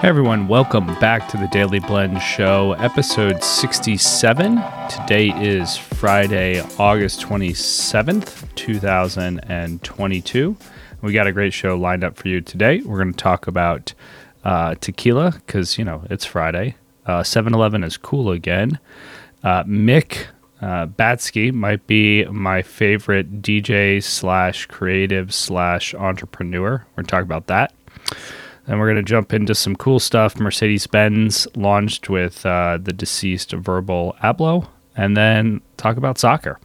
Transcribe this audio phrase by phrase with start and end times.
[0.00, 4.62] Hey everyone, welcome back to the Daily Blend Show, episode 67.
[4.90, 10.56] Today is Friday, August 27th, 2022.
[11.00, 12.82] We got a great show lined up for you today.
[12.82, 13.94] We're going to talk about
[14.44, 16.76] uh, tequila because, you know, it's Friday.
[17.22, 18.78] 7 uh, Eleven is cool again.
[19.42, 20.26] Uh, Mick
[20.60, 26.84] uh, Batyske might be my favorite DJ slash creative slash entrepreneur.
[26.90, 27.72] We're going to talk about that.
[28.66, 30.38] Then we're going to jump into some cool stuff.
[30.38, 36.58] Mercedes Benz launched with uh, the deceased Virgil Abloh, and then talk about soccer.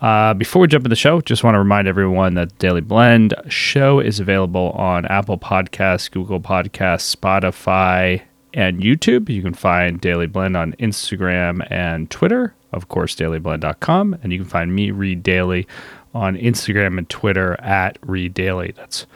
[0.00, 3.34] Uh, before we jump in the show, just want to remind everyone that Daily Blend
[3.48, 8.22] show is available on Apple Podcasts, Google Podcasts, Spotify,
[8.54, 9.28] and YouTube.
[9.28, 14.18] You can find Daily Blend on Instagram and Twitter, of course, dailyblend.com.
[14.22, 15.66] And you can find me, Reed Dailey,
[16.14, 18.74] on Instagram and Twitter at Reed Dailey.
[18.74, 19.06] That's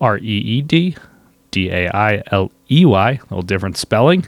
[0.00, 0.96] R E E D
[1.50, 4.26] D A I L E Y, a little different spelling.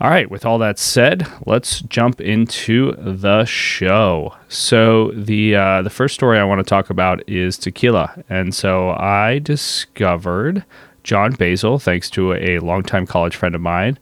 [0.00, 4.36] All right, with all that said, let's jump into the show.
[4.48, 8.90] So the uh, the first story I want to talk about is tequila, and so
[8.90, 10.64] I discovered
[11.02, 13.98] Jon Basil thanks to a longtime college friend of mine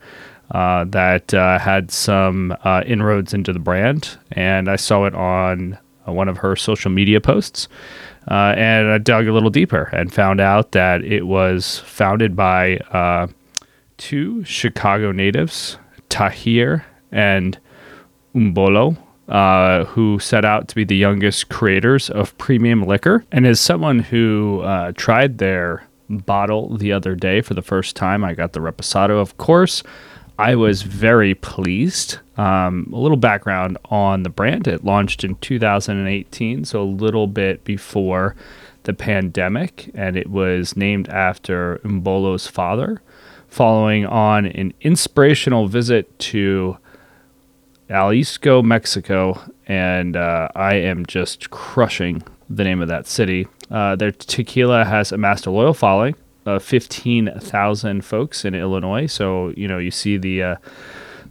[0.51, 5.79] uh, that uh, had some uh, inroads into the brand, and I saw it on
[6.07, 7.69] uh, one of her social media posts.
[8.29, 12.79] Uh, and I dug a little deeper and found out that it was founded by
[12.91, 13.29] uh,
[13.99, 17.59] two Chicago natives, Tahir and
[18.35, 18.97] Umbolo,
[19.29, 23.25] uh, who set out to be the youngest creators of premium liquor.
[23.31, 28.25] And as someone who uh, tried their bottle the other day for the first time,
[28.25, 29.83] I got the Reposado, of course.
[30.39, 32.19] I was very pleased.
[32.37, 34.69] Um, a little background on the brand.
[34.69, 38.37] It launched in 2018, so a little bit before
[38.83, 43.01] the pandemic, and it was named after Umbolo's father,
[43.49, 46.77] following on an inspirational visit to
[47.89, 53.49] Jalisco, Mexico, and uh, I am just crushing the name of that city.
[53.71, 56.15] Uh, their tequila has amassed a loyal following
[56.47, 59.07] uh, 15,000 folks in Illinois.
[59.07, 60.57] So, you know, you see the uh,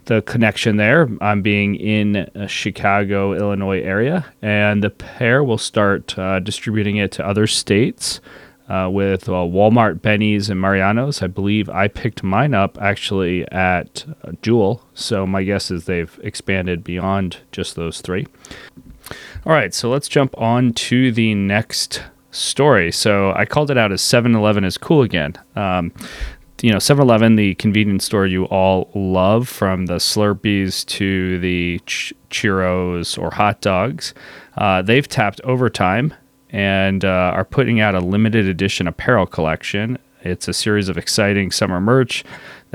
[0.05, 1.09] the connection there.
[1.19, 7.25] I'm being in Chicago, Illinois area, and the pair will start uh, distributing it to
[7.25, 8.21] other states.
[8.67, 11.21] Uh, with uh, Walmart, Binny's, and Mariano's.
[11.21, 14.81] I believe I picked mine up actually at uh, Jewel.
[14.95, 18.25] So my guess is they've expanded beyond just those three.
[19.45, 22.01] All right, so let's jump on to the next
[22.35, 22.91] story.
[22.91, 25.33] So I called it out as 7 Eleven is cool again.
[25.55, 25.91] Um,
[26.61, 31.79] you know, 7 Eleven, the convenience store you all love, from the Slurpees to the
[31.85, 32.13] ch-
[33.17, 34.13] or hot dogs,
[34.57, 36.13] uh, they've tapped overtime
[36.49, 39.97] and uh, are putting out a limited edition apparel collection.
[40.21, 42.23] It's a series of exciting summer merch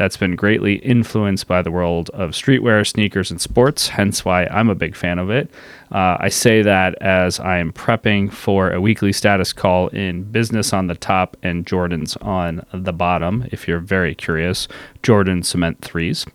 [0.00, 4.70] that's been greatly influenced by the world of streetwear, sneakers, and sports, hence why I'm
[4.70, 5.50] a big fan of it.
[5.92, 10.72] Uh, I say that as I am prepping for a weekly status call in business
[10.72, 14.68] on the top and Jordan's on the bottom, if you're very curious.
[15.02, 16.26] Jordan Cement 3s.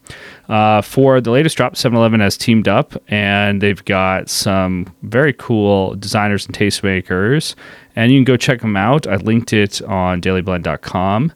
[0.47, 5.33] Uh, for the latest drop, 7 Eleven has teamed up and they've got some very
[5.33, 7.55] cool designers and tastemakers.
[7.95, 9.07] And you can go check them out.
[9.07, 11.33] I linked it on dailyblend.com.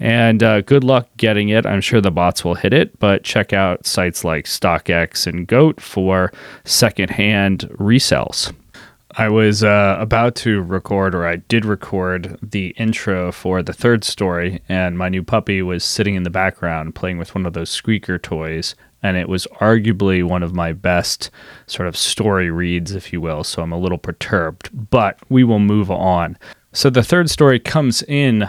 [0.00, 1.66] And uh, good luck getting it.
[1.66, 5.78] I'm sure the bots will hit it, but check out sites like StockX and Goat
[5.78, 6.32] for
[6.64, 8.52] secondhand resells.
[9.16, 14.04] I was uh, about to record, or I did record the intro for the third
[14.04, 17.70] story, and my new puppy was sitting in the background playing with one of those
[17.70, 18.74] squeaker toys.
[19.02, 21.30] And it was arguably one of my best
[21.66, 23.44] sort of story reads, if you will.
[23.44, 26.38] So I'm a little perturbed, but we will move on.
[26.72, 28.48] So the third story comes in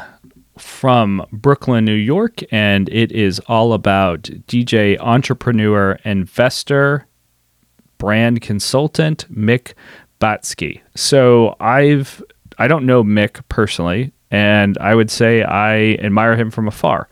[0.57, 7.07] from Brooklyn, New York, and it is all about DJ entrepreneur, investor,
[7.97, 9.73] brand consultant Mick
[10.19, 10.81] Batyske.
[10.95, 12.23] So I've
[12.57, 17.09] I don't know Mick personally, and I would say I admire him from afar.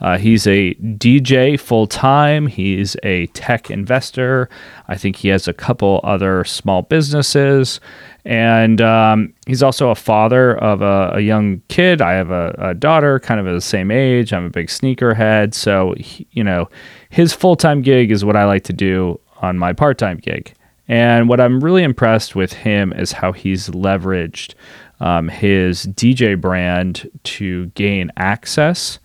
[0.00, 2.46] Uh, he's a DJ full time.
[2.46, 4.48] He's a tech investor.
[4.88, 7.80] I think he has a couple other small businesses.
[8.24, 12.02] And um, he's also a father of a, a young kid.
[12.02, 14.32] I have a, a, daughter kind of the same age.
[14.32, 15.54] I'm a big sneakerhead.
[15.54, 16.68] So, he, you know,
[17.08, 20.54] his full time gig is what I like to do on my part time gig.
[20.88, 24.54] And what I'm really impressed with him is how he's leveraged
[25.00, 28.98] um, his DJ brand to gain access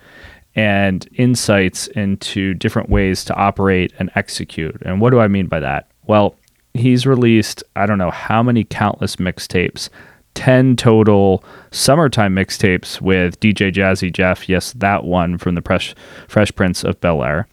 [0.55, 4.81] and insights into different ways to operate and execute.
[4.83, 5.89] And what do I mean by that?
[6.07, 6.35] Well,
[6.73, 9.89] he's released I don't know how many countless mixtapes,
[10.35, 14.47] 10 total summertime mixtapes with DJ Jazzy Jeff.
[14.47, 15.95] Yes, that one from the Fresh,
[16.27, 17.47] Fresh Prince of Bel Air.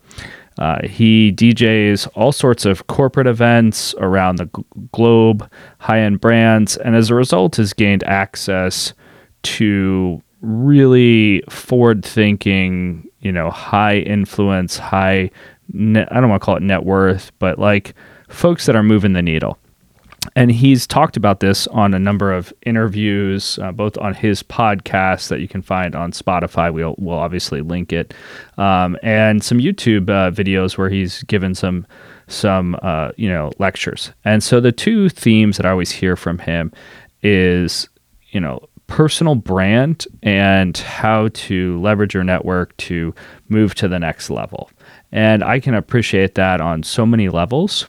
[0.59, 6.77] Uh, he DJs all sorts of corporate events around the g- globe, high end brands,
[6.77, 8.93] and as a result, has gained access
[9.43, 15.31] to really forward thinking, you know, high influence, high,
[15.73, 17.95] net, I don't want to call it net worth, but like
[18.29, 19.59] folks that are moving the needle
[20.37, 25.29] and he's talked about this on a number of interviews, uh, both on his podcast
[25.29, 26.73] that you can find on Spotify.
[26.73, 28.15] We'll, we'll obviously link it,
[28.57, 31.87] um, and some YouTube uh, videos where he's given some
[32.29, 34.13] some uh, you know lectures.
[34.25, 36.73] And so the two themes that I always hear from him
[37.23, 37.89] is
[38.31, 38.61] you know
[38.93, 43.15] personal brand and how to leverage your network to
[43.49, 44.69] move to the next level.
[45.11, 47.89] And I can appreciate that on so many levels.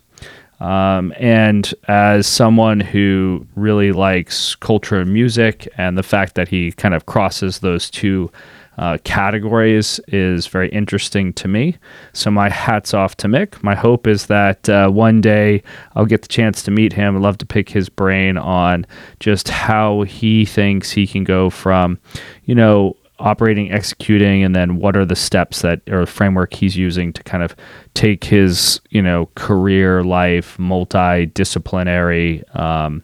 [0.61, 6.71] Um, and as someone who really likes culture and music, and the fact that he
[6.71, 8.31] kind of crosses those two
[8.77, 11.77] uh, categories is very interesting to me.
[12.13, 13.61] So, my hat's off to Mick.
[13.61, 15.61] My hope is that uh, one day
[15.95, 17.15] I'll get the chance to meet him.
[17.15, 18.85] I'd love to pick his brain on
[19.19, 21.99] just how he thinks he can go from,
[22.45, 27.13] you know, operating, executing, and then what are the steps that or framework he's using
[27.13, 27.55] to kind of
[27.93, 33.03] take his you know career life, multidisciplinary, um,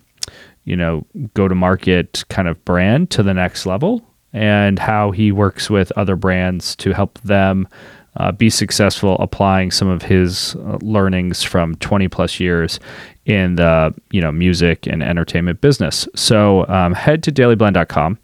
[0.65, 5.31] you know, go to market kind of brand to the next level, and how he
[5.31, 7.67] works with other brands to help them.
[8.17, 12.79] Uh, be successful applying some of his uh, learnings from 20 plus years
[13.29, 16.07] in the you know music and entertainment business.
[16.15, 18.17] So um, head to dailyblend.com.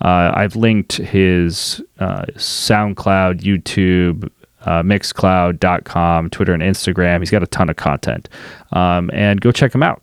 [0.00, 4.30] Uh, I've linked his uh, SoundCloud, YouTube,
[4.62, 7.18] uh, Mixcloud.com, Twitter, and Instagram.
[7.18, 8.28] He's got a ton of content,
[8.70, 10.02] um, and go check him out.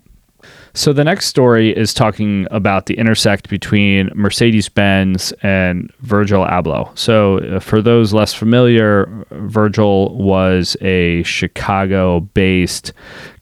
[0.74, 6.96] So the next story is talking about the intersect between Mercedes Benz and Virgil Abloh.
[6.98, 12.94] So uh, for those less familiar, Virgil was a Chicago based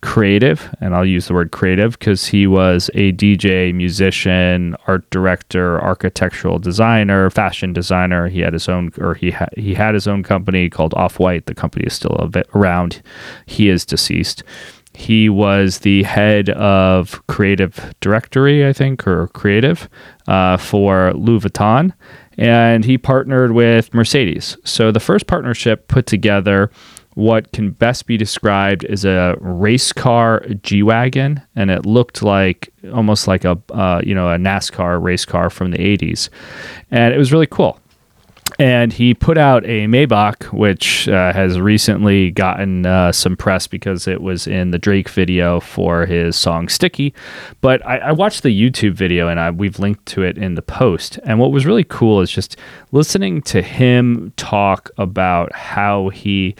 [0.01, 5.81] creative, and I'll use the word creative because he was a DJ, musician, art director,
[5.81, 8.27] architectural designer, fashion designer.
[8.27, 11.45] He had his own, or he ha- he had his own company called Off White.
[11.45, 13.01] The company is still around.
[13.45, 14.44] He is deceased.
[14.97, 19.88] He was the head of creative directory, I think, or creative
[20.27, 21.94] uh, for Louis Vuitton.
[22.39, 24.57] And he partnered with Mercedes.
[24.63, 26.71] So the first partnership put together
[27.13, 32.73] what can best be described as a race car G wagon, and it looked like
[32.91, 36.29] almost like a uh, you know a NASCAR race car from the 80s,
[36.89, 37.79] and it was really cool
[38.59, 44.07] and he put out a Maybach, which uh, has recently gotten uh, some press because
[44.07, 47.13] it was in the Drake video for his song "Sticky."
[47.61, 50.61] But I, I watched the YouTube video, and I, we've linked to it in the
[50.61, 51.19] post.
[51.23, 52.57] And what was really cool is just
[52.91, 56.55] listening to him talk about how he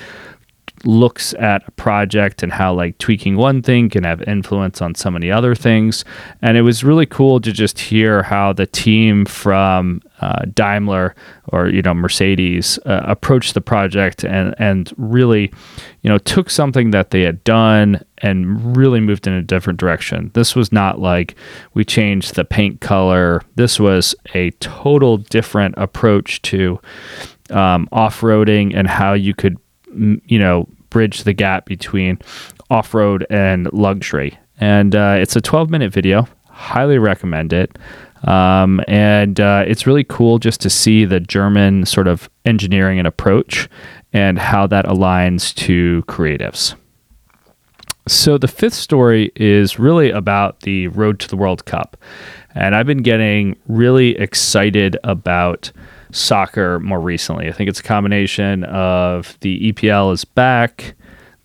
[0.84, 5.10] looks at a project and how like tweaking one thing can have influence on so
[5.10, 6.06] many other things.
[6.42, 11.16] And it was really cool to just hear how the team from uh, Daimler
[11.50, 15.52] or you know Mercedes uh, approached the project and and really
[16.02, 20.32] you know took something that they had done and really moved in a different direction.
[20.34, 21.36] This was not like
[21.74, 23.42] we changed the paint color.
[23.56, 26.80] This was a total different approach to
[27.50, 29.58] um, off-roading and how you could
[30.26, 32.20] you know, bridge the gap between
[32.70, 34.38] off road and luxury.
[34.60, 36.28] And uh, it's a 12 minute video.
[36.46, 37.78] Highly recommend it.
[38.24, 43.08] Um, and uh, it's really cool just to see the German sort of engineering and
[43.08, 43.70] approach
[44.12, 46.74] and how that aligns to creatives.
[48.08, 51.98] So, the fifth story is really about the road to the World Cup.
[52.56, 55.72] And I've been getting really excited about
[56.12, 57.48] soccer more recently.
[57.48, 60.96] I think it's a combination of the EPL is back,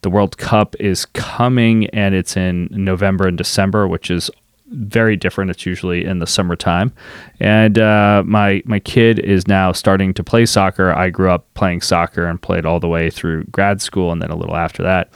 [0.02, 4.30] the World Cup is coming, and it's in November and December, which is
[4.72, 5.50] very different.
[5.50, 6.92] It's usually in the summertime,
[7.40, 10.92] and uh, my my kid is now starting to play soccer.
[10.92, 14.30] I grew up playing soccer and played all the way through grad school, and then
[14.30, 15.10] a little after that.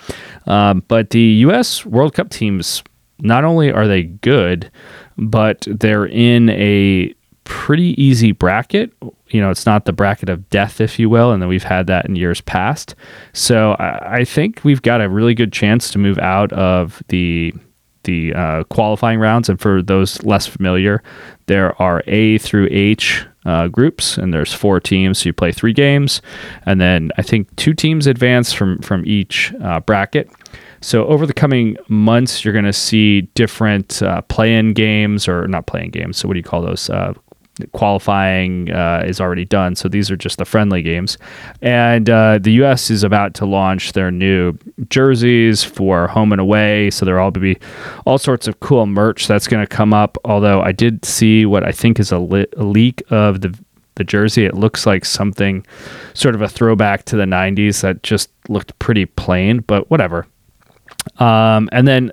[0.47, 1.85] Um, but the U.S.
[1.85, 2.83] World Cup teams,
[3.21, 4.71] not only are they good,
[5.17, 7.15] but they're in a
[7.47, 8.93] pretty easy bracket.
[9.29, 11.87] You know, it's not the bracket of death, if you will, and then we've had
[11.87, 12.95] that in years past.
[13.33, 17.55] So I, I think we've got a really good chance to move out of the
[18.05, 19.49] the uh, qualifying rounds.
[19.49, 21.03] And for those less familiar,
[21.47, 25.19] there are A through H uh, groups, and there's four teams.
[25.19, 26.23] So you play three games,
[26.67, 30.31] and then I think two teams advance from from each uh, bracket.
[30.81, 35.67] So over the coming months, you're going to see different uh, play-in games, or not
[35.67, 36.17] play-in games.
[36.17, 36.91] So what do you call those?
[37.73, 39.77] Qualifying uh, is already done.
[39.77, 41.17] So these are just the friendly games.
[41.63, 42.91] And uh, the U.S.
[42.91, 44.59] is about to launch their new
[44.89, 46.91] jerseys for home and away.
[46.91, 47.59] So there will be
[48.05, 50.19] all sorts of cool merch that's going to come up.
[50.25, 52.17] Although I did see what I think is a,
[52.57, 53.59] a leak of the
[53.97, 54.45] the jersey.
[54.45, 55.67] It looks like something
[56.15, 60.27] sort of a throwback to the 90s that just looked pretty plain, but whatever.
[61.19, 62.13] Um, and then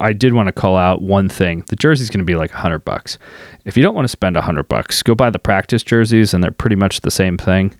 [0.00, 1.64] I did want to call out one thing.
[1.68, 3.18] The jersey's going to be like 100 bucks.
[3.64, 6.50] If you don't want to spend 100 bucks, go buy the practice jerseys and they're
[6.50, 7.74] pretty much the same thing.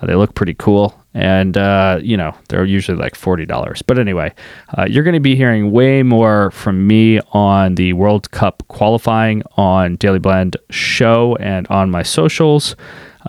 [0.00, 3.82] Uh, they look pretty cool and uh, you know, they're usually like $40.
[3.86, 4.32] But anyway,
[4.76, 9.42] uh, you're going to be hearing way more from me on the World Cup qualifying
[9.56, 12.76] on Daily Blend show and on my socials.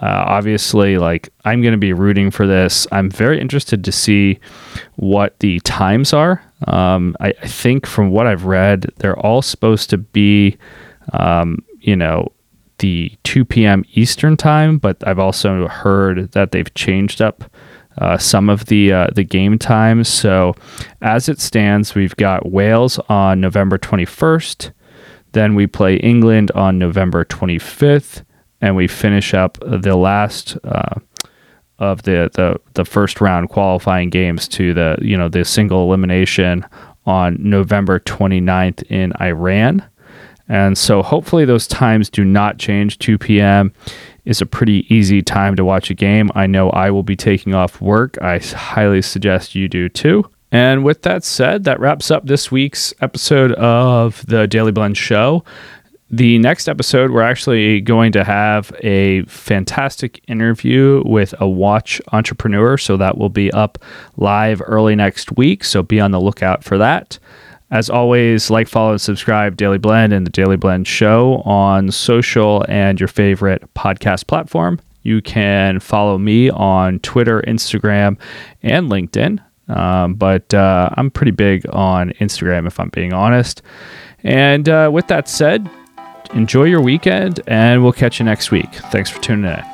[0.01, 2.87] Uh, obviously, like I'm going to be rooting for this.
[2.91, 4.39] I'm very interested to see
[4.95, 6.43] what the times are.
[6.67, 10.57] Um, I, I, think from what I've read, they're all supposed to be,
[11.11, 12.31] um, you know,
[12.79, 13.83] the 2 p.m.
[13.93, 14.77] Eastern time.
[14.77, 17.43] But I've also heard that they've changed up
[17.97, 20.07] uh, some of the uh, the game times.
[20.07, 20.55] So
[21.01, 24.71] as it stands, we've got Wales on November 21st.
[25.33, 28.23] Then we play England on November 25th
[28.61, 30.95] and we finish up the last uh,
[31.79, 36.65] of the, the the first round qualifying games to the you know the single elimination
[37.05, 39.83] on November 29th in Iran.
[40.47, 42.99] And so hopefully those times do not change.
[42.99, 43.73] 2 p.m.
[44.25, 46.29] is a pretty easy time to watch a game.
[46.35, 48.21] I know I will be taking off work.
[48.21, 50.29] I highly suggest you do too.
[50.51, 55.43] And with that said, that wraps up this week's episode of the Daily Blend Show.
[56.13, 62.77] The next episode, we're actually going to have a fantastic interview with a watch entrepreneur.
[62.77, 63.79] So that will be up
[64.17, 65.63] live early next week.
[65.63, 67.17] So be on the lookout for that.
[67.71, 72.63] As always, like, follow, and subscribe Daily Blend and the Daily Blend Show on social
[72.69, 74.79] and your favorite podcast platform.
[75.01, 78.19] You can follow me on Twitter, Instagram,
[78.61, 79.39] and LinkedIn.
[79.67, 83.63] Um, but uh, I'm pretty big on Instagram, if I'm being honest.
[84.23, 85.67] And uh, with that said,
[86.35, 88.73] enjoy your weekend, and we'll catch you next week.
[88.91, 89.72] Thanks for tuning in.